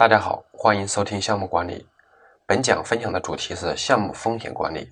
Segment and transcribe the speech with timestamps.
[0.00, 1.86] 大家好，欢迎收听项目管理。
[2.46, 4.90] 本讲分享的主题是项目风险管理。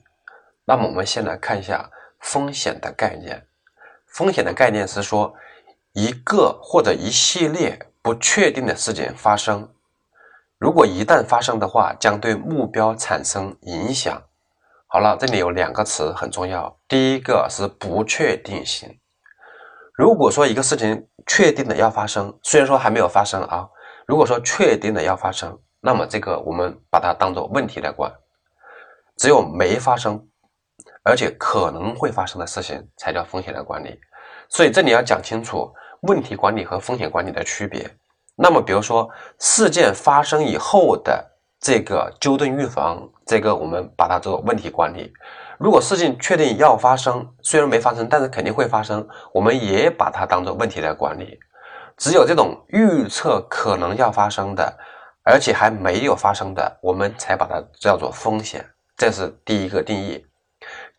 [0.67, 1.89] 那么我们先来看一下
[2.21, 3.43] 风险的概念。
[4.09, 5.35] 风险的概念是说
[5.95, 9.73] 一个或者一系列不确定的事件发生，
[10.59, 14.23] 如果一旦发生的话，将对目标产生影响。
[14.89, 19.01] 好了，这里有两个词很重要，第一个是不确定性。
[19.95, 23.71] 如果说一个事情确定的要发生，虽然说还没有发生啊。
[24.09, 28.11] 如果说确定的要发生，那么这个我们把它当做问题来管。
[29.19, 30.27] 只有没发生，
[31.05, 34.01] 而且可能会发生的事情，才叫风险的管理。
[34.49, 37.87] 所以这里要讲清楚问题管理和风险管理的区别。
[38.35, 39.07] 那么，比如说
[39.39, 41.23] 事件发生以后的
[41.61, 45.13] 这个纠正预防，这个我们把它做问题管理。
[45.59, 51.39] 如果事情确定要发生，虽然没发生，但是肯定会发生，我们也把它当做问题来管理。
[51.99, 54.79] 只有这种预测可能要发生的，
[55.25, 58.65] 而且还没有发生的，我们才把它叫做风险。
[58.97, 60.25] 这是第一个定义。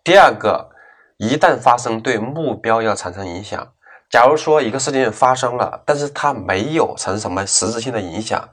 [0.03, 0.69] 第二个，
[1.17, 3.73] 一旦发生，对目标要产生影响。
[4.09, 8.47] 假如说一个事情发生了，但是它没有产生什么实质性的影响，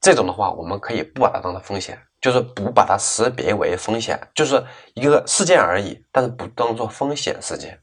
[0.00, 7.78] 这种的话，我们可以不把它当做风险，就是不把它识别为风险，就是一个事件而已，但是不当做风险事件。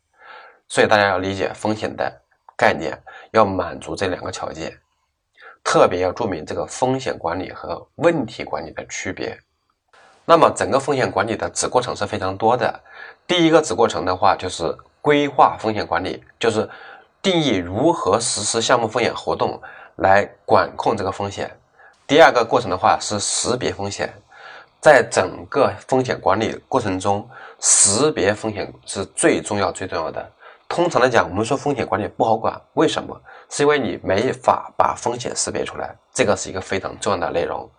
[0.67, 2.20] 所以大家要理解风险的
[2.61, 2.95] 概念。
[3.31, 4.77] 要满足这两个条件，
[5.63, 9.39] 特别要注明这个风险管理和问题管理的区别。
[10.25, 12.83] 那么，整个风险管理的子过程是非常多的。
[13.25, 16.69] 第一个子过程的话，就是规划风险管理，就是
[17.21, 19.57] 定义如何实施项目风险活动
[19.95, 21.49] 来管控这个风险。
[22.05, 24.13] 第二个过程的话是识别风险，
[24.81, 27.25] 在整个风险管理过程中，
[27.61, 30.31] 识别风险是最重要、最重要的。
[30.71, 33.21] 通常来讲，我们说风险管理不好管，为什么？
[33.49, 37.69] 是因为你没法把风险识别出来，这个是一个非常重要的内容。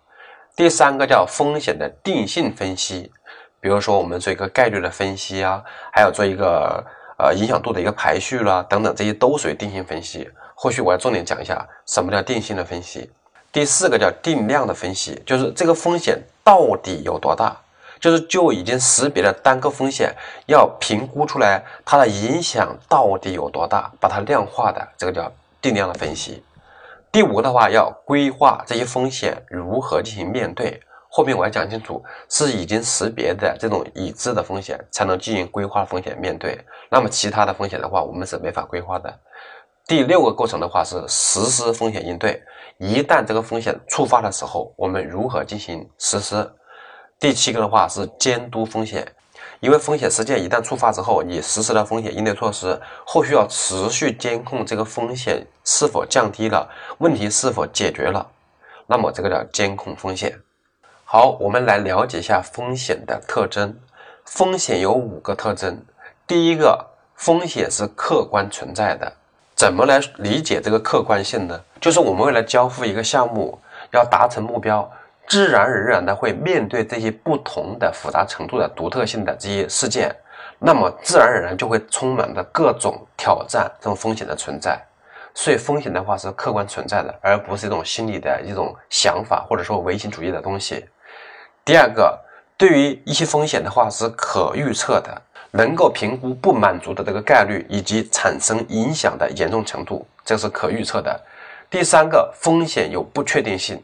[0.55, 3.11] 第三个叫风险的定性分析，
[3.59, 6.85] 比如说我们做一个概率的分析啊，还有做一个
[7.17, 10.29] 呃影响度的一个排序啦，等等，这些都属于定性分析。
[10.53, 13.11] 后续我要重点讲一下什么叫定性的分析。
[13.51, 17.57] 第四个叫定量的分析，就是这个风险到底有多大。
[18.03, 20.13] 就是就已经识别了单个风险，
[20.47, 25.31] 要评估出来它的影响到底有多大，把它量化的，这个叫
[25.61, 26.43] 定量的分析。
[27.13, 30.77] 第五个的话，要规划这些风险如何进行面对。
[31.07, 36.59] 后面我要讲清楚，是已经识别的这种已知的风险才能进行规划风险面对。
[36.89, 39.17] 那么其他的风险的话，我们是没法规划的。
[39.87, 42.43] 第六个过程的话是实施风险应对，
[42.79, 46.51] 一旦这个风险触发的时候，我们如何进行实施？
[47.23, 49.07] 第七个的话是监督风险，
[49.61, 58.29] 因为风险事件一旦触发之后，你实施了风险应对措施，后续要持续监控这个风险是否降低了，问题是否解决了，
[58.87, 60.37] 那么这个叫监控风险。
[61.05, 63.73] 好，我们来了解一下风险的特征。
[64.25, 65.81] 风险有五个特征，
[66.27, 66.85] 第一个，
[67.15, 69.09] 风险是客观存在的。
[69.55, 71.57] 怎么来理解这个客观性呢？
[71.79, 73.57] 就是我们为了交付一个项目，
[73.93, 74.91] 要达成目标。
[75.27, 80.13] 自然而然的会面对这些不同的复杂程度的独特性的这些事件，
[80.59, 84.79] 那么自然而然就会充满着各种挑战，这种风险的存在。
[85.33, 90.85] 所以风险的话是客观存在的，而不是一种心理的一种想法或者说唯心主义的东西。
[91.65, 92.19] 第二个，
[92.55, 101.19] 对于一些风险的话是可预测的，能够评估不满足的这个概率以及产生影响的严重程度，这是可预测的。
[101.69, 103.81] 第三个，风险有不确定性。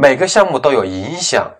[0.00, 1.50] 每个项目都有影响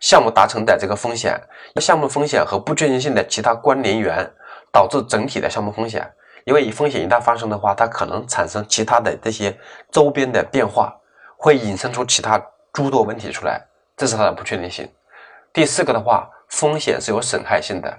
[0.00, 1.40] 项目达成的这个风险，
[1.80, 4.30] 项目风险和不确定性的其他关联源
[4.70, 6.06] 导致整体的项目风险。
[6.44, 9.58] 因为风险一旦发生的话，它可能产生其他的这些
[9.90, 10.94] 周边的变化，
[11.38, 12.38] 会引申出其他
[12.70, 14.86] 诸多问题出来，这是它的不确定性。
[15.50, 17.98] 第四个的话，风险是有损害性的。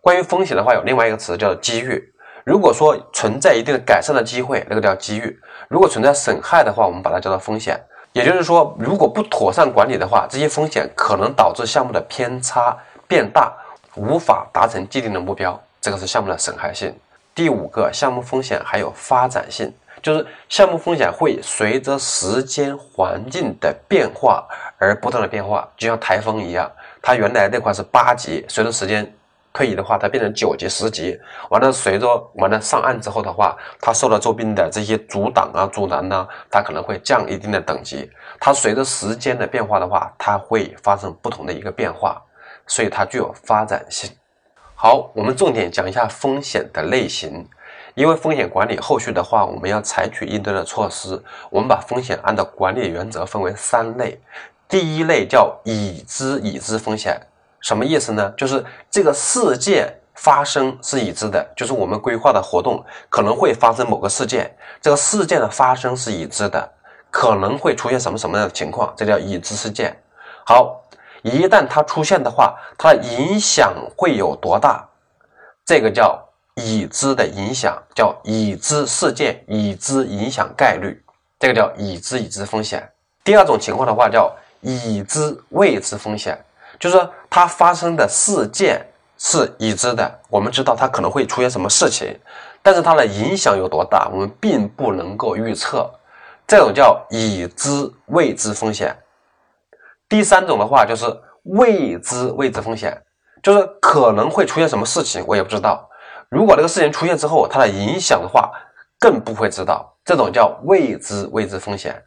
[0.00, 2.00] 关于风险的话，有另外一个词叫做机遇。
[2.44, 5.36] 如果说存在一定的改善的机会，那个叫机遇；
[5.68, 7.84] 如果存在损害的话，我们把它叫做风险。
[8.14, 12.76] 也就是说，如果不妥善管理的话，这些风险可能导致项目的偏差
[13.08, 13.52] 变大，
[13.96, 15.60] 无法达成既定的目标。
[15.80, 16.94] 这个是项目的损害性。
[17.34, 24.46] 第五个，项目风险还有发展性，就是项目风险会随着时间环境的变化
[24.78, 26.70] 而不断的变化，就像台风一样，
[27.02, 29.12] 它原来那块是八级，随着时间。
[29.54, 31.18] 退役的话，它变成九级、十级，
[31.48, 38.10] 完了随着完了上岸之后的话，它受到周边的这些阻挡啊、阻拦呢，它可能会降一定的等级。
[38.40, 42.20] 它随着时间的变化的话，它会发生不同的一个变化，
[42.66, 44.10] 所以它具有发展性。
[44.74, 47.48] 好，我们重点讲一下风险的类型。
[47.94, 51.22] 因为风险管理后续的话，我们要采取应对的措施。
[51.48, 54.20] 我们把风险按照管理原则分为三类。
[54.68, 57.20] 第一类叫已知已知风险，
[57.64, 58.30] 什么意思呢？
[58.36, 66.70] 就是这个事件发生是已知的，就是我们规划的活动可能会发生某个事件，这个事件的发生是已知的，
[67.10, 69.96] 可能会出现什么什么样的情况，这叫已知事件。
[70.44, 70.84] 好，
[71.22, 74.86] 一旦它出现的话，它的影响会有多大？
[75.64, 76.20] 这个叫。
[76.56, 81.02] 已知的影响叫已知事件，已知影响概率，
[81.36, 82.88] 这个叫已知已知风险。
[83.24, 86.38] 第二种情况的话叫已知未知风险，
[86.84, 88.86] 就是说它发生的事件
[89.16, 92.14] 是已知的，我们知道它可能会出现什么事情，
[92.62, 95.90] 但是它的影响有多大，我们并不能够预测，
[96.46, 98.94] 这种叫已知未知风险。
[100.10, 101.06] 第三种的话就是
[101.44, 102.94] 未知未知风险，
[103.42, 105.88] 就是可能会出现什么事情，我也不知道。
[106.28, 108.52] 如果这个事情出现之后，它的影响的话，
[108.98, 111.98] 更不会知道，这种叫未知未知风险。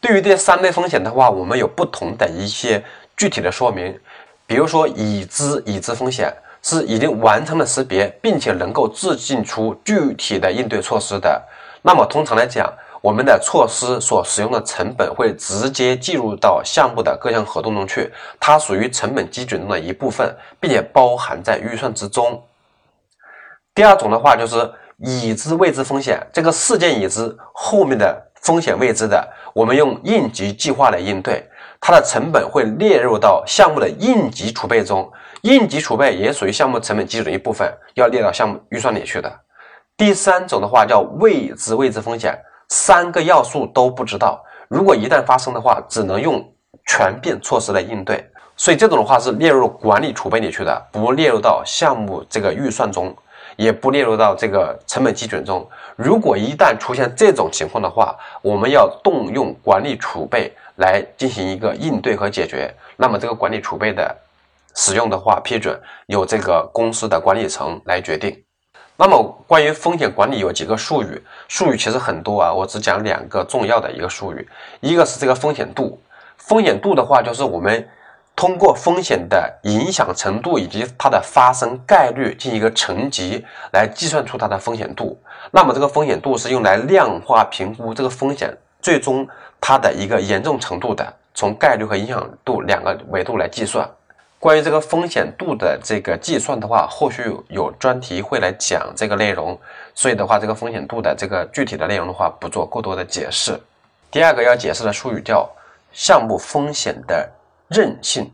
[0.00, 2.84] 对于这三类风险的话，我们有不同的一些
[3.16, 3.98] 具体的说明。
[4.52, 11.42] 比如说，已知已知风险是已经完成了识别，并且能够制定出具体的应对措施的。
[11.80, 12.70] 那么，通常来讲，
[13.00, 22.38] 我们的措施所使用的成本会直接计入到项目的各项合同中去，它属于成本基准中的一部分，并且包含在预算之中。
[23.74, 31.42] 第二种的话就是已知未知风险，这个事件已知，后面的风险未知的，我们用应急计划来应对，
[31.84, 39.40] 它的成本会列入到项目的应急储备中，应急储备也属于项目成本基准的一部分，要列到项目预算里去的。
[39.96, 42.38] 第三种的话叫未知未知风险，
[42.68, 46.40] 三个要素都不知道，如果一旦发生的话，只能用
[46.86, 48.24] 全变措施来应对，
[48.56, 53.12] 所以这种的话是列入管理储备里去的，不列入到项目这个预算中。
[53.56, 55.68] 也不列入到这个成本基准中。
[55.94, 62.72] 如果一旦出现这种情况的话，我们要动用管理储备来进行一个应对和解决。
[62.96, 64.16] 那么这个管理储备的
[64.74, 68.42] 使用的话，批准由这个公司的管理层来决定。
[68.96, 74.48] 那么关于风险管理有几个术语，术语其实很多啊，我只讲两个重要的一个术语，
[74.80, 76.00] 一个是这个风险度。
[76.36, 77.88] 风险度的话，就是我们。
[78.34, 85.22] 通过风险的影响程度以及它的发生概率进行一个乘积来计算出它的风险度。
[85.50, 88.50] 那么这个风险度是用来量化评估这个风险
[88.82, 89.26] 最终
[89.60, 93.88] 它的一个严重程度的，从概率和影响度两个维度来计算。
[94.38, 99.58] 关于这个风险度的这个计算的话，后续有专题会来讲这个内容，
[99.94, 103.58] 所以的话，这个风险度的这个具体的内容的话，不做过多的解释。
[104.10, 105.48] 第二个要解释的术语叫
[105.92, 107.26] 项目风险的。
[107.74, 108.30] 韧性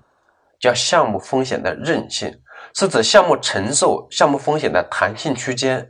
[0.58, 2.36] 叫项目风险的韧性，
[2.74, 5.88] 是指项目承受项目风险的弹性区间。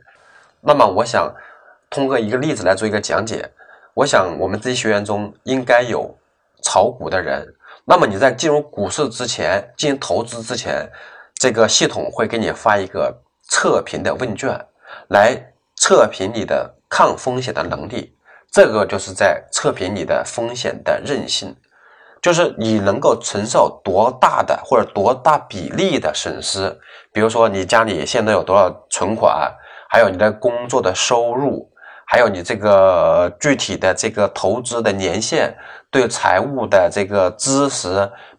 [0.61, 1.33] 那么，我想
[1.89, 3.49] 通过一个例子来做一个讲解。
[3.99, 6.09] 我想我们这些学员中应该有
[6.63, 7.45] 炒股的人。
[7.83, 10.89] 那么你在进入股市之前，进行投资之前，
[11.33, 13.13] 这个系统会给你发一个
[13.49, 14.57] 测评的问卷，
[15.09, 15.35] 来
[15.75, 18.15] 测评你的抗风险的能力。
[18.49, 21.53] 这个就是在测评你的风险的韧性。
[22.21, 26.73] 就是你能够承受多大的或者多大比例的损失，
[27.11, 29.53] 比如说你家里现在有多少存款，
[29.89, 31.69] 还有你的工作的收入，
[32.11, 35.55] 还有你这个具体的这个投资的年限，
[35.91, 37.87] 对财务的这个知识，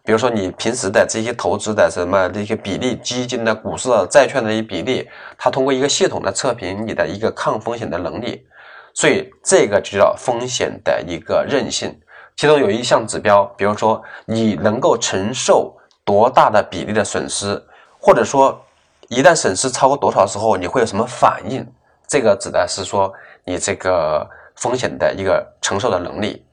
[0.03, 5.07] 比如说你平时的这些投资的什么这些比例，基金的、股市、债券的一些比例，
[5.37, 8.45] 它通过一个系统的测评你的一个抗风险的能力，
[8.93, 11.97] 所以这个就叫风险的一个韧性。
[12.35, 17.63] 其中有一项指标，比如说你能够承受多大的比例的损失，
[18.01, 18.61] 或者说
[19.07, 21.65] 一旦损失超过多少时候你会有什么反应？
[22.05, 23.09] 这个指的是说
[23.45, 26.45] 你这个风险的一个承受的能力。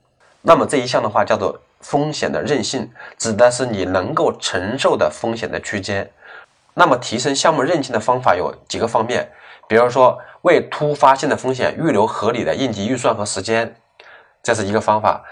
[0.42, 6.11] 那么这一项的话叫做风险的韧性，指的是你能够承受的风险的区间。
[6.75, 9.28] 那么提升项目韧性的方法有几个方面，
[9.66, 13.75] 比如说为突发性的风险预留合理的应急预算和时间，
[14.42, 15.25] 这是一个方法。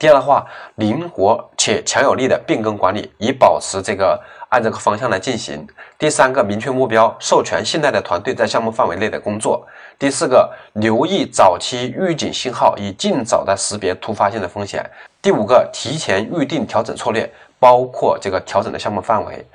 [0.00, 5.68] 第二的话，灵活且强有力的变更管理，以保持这个按这个方向来进行。
[5.98, 9.62] 第三个，明确目标，授权信赖的团队在项目范围内的工作。
[9.98, 14.82] 第四个，留意早期预警信号，以尽早的识别突发性的风险。
[15.20, 19.46] 第五个，提前预定调整策略，包括这个调整的项目范围，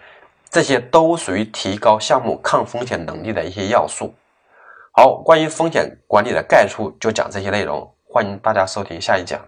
[0.51, 4.13] 这些都属于提高项目抗风险能力的一些要素。
[4.91, 9.41] 好，关于风险管理的概述就讲这些内容，欢迎大家收听下一讲。